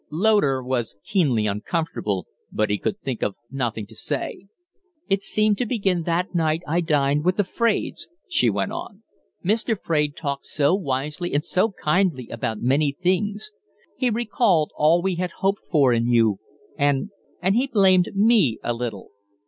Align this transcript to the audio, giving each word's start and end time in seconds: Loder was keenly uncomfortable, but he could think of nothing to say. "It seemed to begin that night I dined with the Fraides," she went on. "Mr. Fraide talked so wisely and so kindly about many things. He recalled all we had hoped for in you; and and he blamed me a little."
Loder 0.09 0.63
was 0.63 0.97
keenly 1.03 1.45
uncomfortable, 1.45 2.25
but 2.51 2.71
he 2.71 2.79
could 2.79 2.99
think 3.01 3.21
of 3.21 3.35
nothing 3.51 3.85
to 3.85 3.95
say. 3.95 4.47
"It 5.07 5.21
seemed 5.21 5.59
to 5.59 5.65
begin 5.67 6.01
that 6.05 6.33
night 6.33 6.63
I 6.67 6.81
dined 6.81 7.23
with 7.23 7.37
the 7.37 7.43
Fraides," 7.43 8.07
she 8.27 8.49
went 8.49 8.71
on. 8.71 9.03
"Mr. 9.45 9.79
Fraide 9.79 10.15
talked 10.15 10.47
so 10.47 10.73
wisely 10.73 11.35
and 11.35 11.45
so 11.45 11.73
kindly 11.83 12.29
about 12.29 12.59
many 12.63 12.97
things. 12.99 13.51
He 13.95 14.09
recalled 14.09 14.71
all 14.75 15.03
we 15.03 15.17
had 15.17 15.33
hoped 15.37 15.61
for 15.69 15.93
in 15.93 16.07
you; 16.07 16.39
and 16.79 17.11
and 17.39 17.55
he 17.55 17.67
blamed 17.67 18.09
me 18.15 18.57
a 18.63 18.73
little." 18.73 19.11